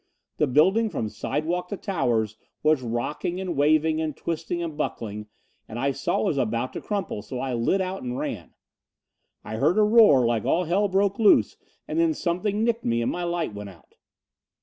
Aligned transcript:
The 0.37 0.47
building 0.47 0.89
from 0.89 1.09
sidewalk 1.09 1.67
to 1.67 1.77
towers 1.77 2.35
was 2.63 2.81
rocking 2.81 3.39
and 3.39 3.55
waving 3.55 4.01
and 4.01 4.17
twisting 4.17 4.63
and 4.63 4.75
buckling 4.75 5.27
and 5.67 5.77
I 5.77 5.91
saw 5.91 6.21
it 6.21 6.35
was 6.35 6.45
bound 6.49 6.73
to 6.73 6.81
crumple, 6.81 7.21
so 7.21 7.37
I 7.39 7.53
lit 7.53 7.81
out 7.81 8.01
and 8.01 8.17
ran. 8.17 8.55
I 9.43 9.57
heard 9.57 9.77
a 9.77 9.83
roar 9.83 10.25
like 10.25 10.43
all 10.43 10.63
Hell 10.63 10.87
broke 10.87 11.19
loose 11.19 11.55
and 11.87 11.99
then 11.99 12.15
something 12.15 12.63
nicked 12.63 12.83
me 12.83 13.03
and 13.03 13.11
my 13.11 13.23
light 13.25 13.53
went 13.53 13.69
out." 13.69 13.93